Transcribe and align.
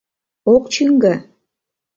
—Ок 0.53 0.63
чӱҥгӧ. 0.73 1.13